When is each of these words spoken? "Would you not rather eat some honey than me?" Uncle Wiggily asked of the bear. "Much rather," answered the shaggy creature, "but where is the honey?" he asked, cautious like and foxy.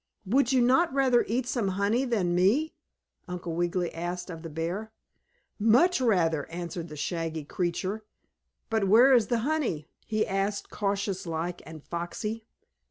"Would 0.25 0.51
you 0.51 0.63
not 0.63 0.91
rather 0.91 1.23
eat 1.27 1.45
some 1.45 1.67
honey 1.67 2.05
than 2.05 2.33
me?" 2.33 2.73
Uncle 3.27 3.53
Wiggily 3.53 3.93
asked 3.93 4.31
of 4.31 4.41
the 4.41 4.49
bear. 4.49 4.91
"Much 5.59 6.01
rather," 6.01 6.47
answered 6.47 6.87
the 6.89 6.95
shaggy 6.97 7.43
creature, 7.43 8.03
"but 8.71 8.87
where 8.87 9.13
is 9.13 9.27
the 9.27 9.41
honey?" 9.45 9.89
he 10.07 10.25
asked, 10.25 10.71
cautious 10.71 11.27
like 11.27 11.61
and 11.67 11.83
foxy. 11.83 12.47